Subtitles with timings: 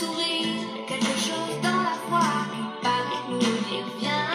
[0.00, 2.22] Quelque chose dans la foi
[2.52, 4.32] qui parvient, nous y revient,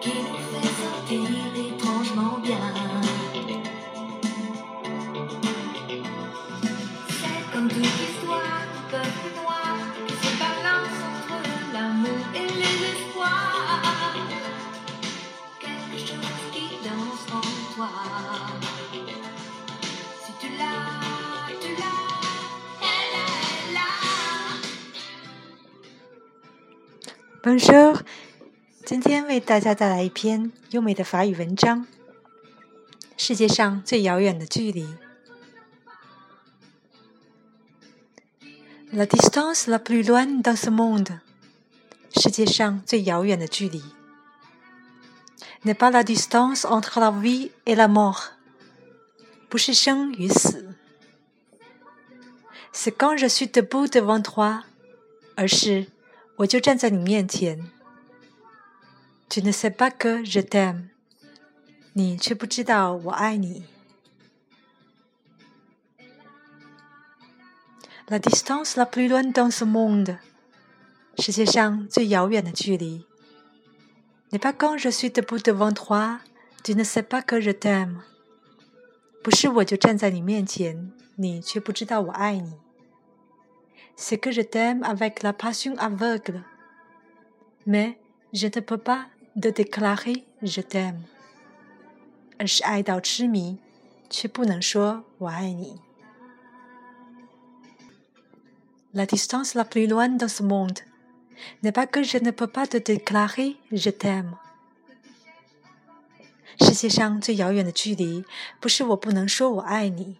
[0.00, 1.22] qui nous fait sortir
[1.54, 2.58] étrangement bien.
[7.08, 9.62] C'est comme toute histoire, comme moi.
[9.94, 13.82] C'est qui se balance entre l'amour et les espoirs.
[15.60, 18.11] Quelque chose qui danse en toi.
[27.52, 28.02] 我说
[28.86, 31.86] 今天为大家带来一篇优美的法语文章。
[33.18, 34.94] 世界上最遥远的距离
[38.90, 41.18] ，La distance la plus loin dans ce monde。
[42.16, 43.82] 世界上最遥远的距离
[45.62, 48.30] ，N'est pas la distance entre la vie et la mort。
[49.50, 50.74] 不是生与死
[52.72, 54.62] ，C'est quand je suis debout devant toi，
[55.36, 55.88] 而是。
[56.42, 57.70] 我就站在你面前。
[59.28, 60.88] Tu ne sais pas que je t'aime，
[61.92, 63.64] 你却不知道我爱你。
[68.08, 70.18] La distance la plus loin dans ce monde，
[71.16, 73.06] 世界上最遥远的距离。
[74.30, 78.00] N'est pas quand je suis debout devant toi，tu ne sais pas que je t'aime，
[79.22, 82.54] 不是我就站在你面前，你却不知道我爱你。
[83.95, 86.43] c'est que je t'aime avec la passion aveugle.
[87.65, 87.97] Mais
[88.33, 89.07] je ne peux pas
[89.41, 91.01] te déclarer je t'aime.
[98.93, 100.79] La distance la plus loin dans ce monde
[101.63, 104.35] n'est pas que je ne peux pas te déclarer je t'aime.
[106.59, 108.25] 世界上最遥远的距离，
[108.59, 110.17] 不是我不能说我爱你，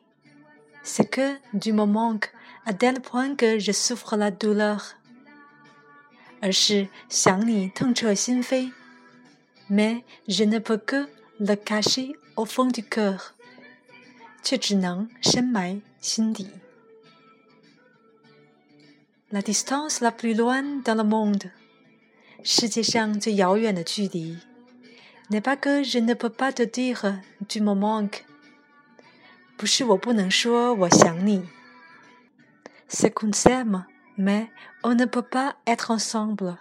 [0.83, 2.27] c'est que du moment que
[2.64, 4.94] à tel point que je souffre la douleur，
[6.40, 8.72] 而是想你痛彻心扉。
[9.68, 11.08] Mais je ne peux que
[11.38, 13.32] le cacher au fond du cœur，
[14.42, 16.48] 却只能深埋心底。
[19.30, 21.50] La distance la plus loin dans le monde，
[22.44, 24.38] 世界上最遥远的距离。
[25.30, 28.20] N'est pas que je ne peux pas te dire tu me manques，
[29.56, 31.48] 不是我不能说我想你。
[32.91, 33.85] C'est qu'on s'aime,
[34.17, 34.49] mais
[34.83, 36.57] on ne peut pas être ensemble.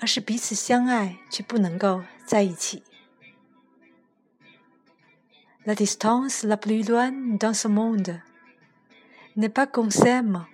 [0.00, 2.84] 而是彼此相爱却不能够在一起。
[5.64, 8.20] La distance la plus loin dans ce monde
[9.36, 10.46] n'est pas qu'on s'aime.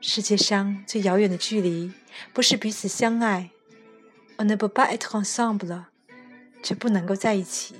[0.00, 1.92] 世界上最遥远的距离
[2.32, 3.50] 不是彼此相爱，
[4.38, 5.84] on ne peut pas être ensemble，
[6.62, 7.76] 却不能够在一起。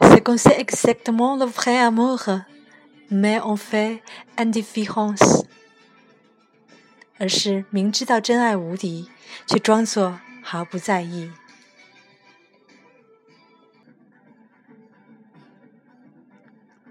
[0.00, 2.44] C'est qu'on sait exactement le vrai amour
[3.11, 4.01] Mais on fait
[4.37, 5.45] indifférence，
[7.19, 9.09] 而是明知道真爱无敌，
[9.45, 11.29] 却装作毫不在意。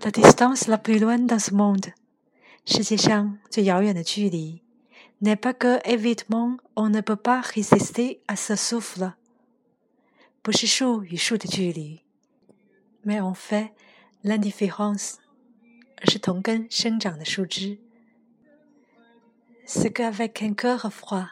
[0.03, 1.93] La distance la plus loin dans ce monde，
[2.67, 4.63] 世界上最遥远的距离
[5.23, 9.15] ，n'est pas que évidemment on ne peut pas résister à ce souffle，
[10.43, 12.03] 不是树与树的距离
[13.03, 13.73] ，mais on fait
[14.23, 15.19] l'indifférence。
[16.01, 17.79] 而是同根生长的树枝。
[19.67, 21.29] Ce qu'avec un cœur froid，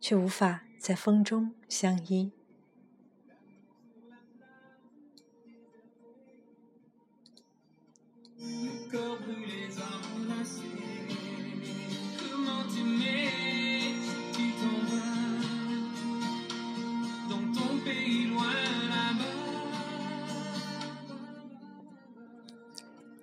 [0.00, 2.30] 却无法在风中相依。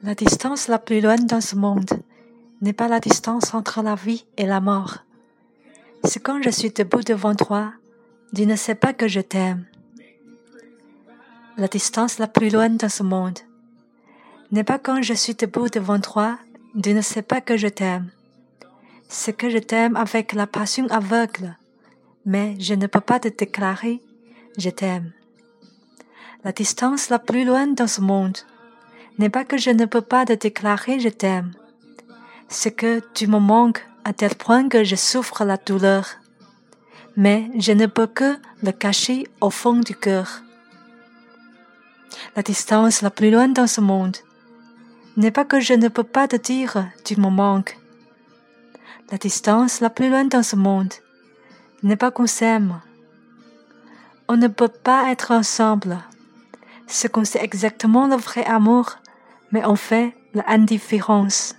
[0.05, 1.89] La distance la plus loin dans ce monde
[2.61, 4.99] n'est pas la distance entre la vie et la mort.
[6.03, 7.73] C'est quand je suis debout devant toi,
[8.35, 9.65] tu ne sais pas que je t'aime.
[11.57, 13.39] La distance la plus loin dans ce monde
[14.51, 16.37] n'est pas quand je suis debout devant toi,
[16.83, 18.11] tu ne sais pas que je t'aime.
[19.09, 21.57] C'est que je t'aime avec la passion aveugle,
[22.27, 24.03] mais je ne peux pas te déclarer
[24.59, 25.13] je t'aime.
[26.43, 28.37] La distance la plus loin dans ce monde
[29.17, 31.51] n'est pas que je ne peux pas te déclarer je t'aime,
[32.47, 36.07] c'est que tu me manques à tel point que je souffre la douleur.
[37.17, 40.41] Mais je ne peux que le cacher au fond du cœur.
[42.35, 44.17] La distance la plus loin dans ce monde
[45.17, 47.77] n'est pas que je ne peux pas te dire tu me manques.
[49.11, 50.93] La distance la plus loin dans ce monde
[51.83, 52.81] n'est pas qu'on s'aime.
[54.27, 55.97] On ne peut pas être ensemble.
[56.87, 58.97] Ce qu'on sait exactement le vrai amour
[59.51, 61.55] mais on fait l'indifférence.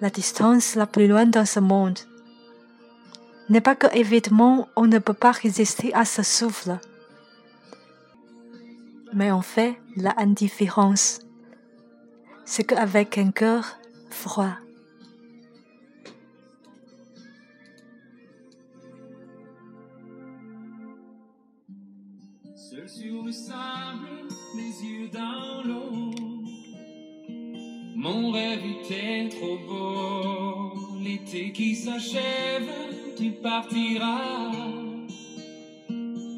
[0.00, 1.98] La distance la plus loin dans ce monde
[3.48, 6.78] n'est pas que évidemment on ne peut pas résister à ce souffle,
[9.12, 11.20] mais on fait l'indifférence.
[12.44, 13.78] C'est qu'avec un cœur
[14.10, 14.56] froid.
[28.04, 32.68] Mon rêve était trop beau, L'été qui s'achève,
[33.16, 34.52] tu partiras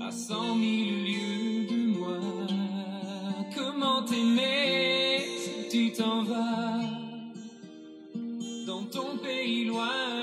[0.00, 2.20] à cent mille lieues de moi.
[3.52, 6.84] Comment t'aimer si tu t'en vas
[8.64, 10.15] dans ton pays loin?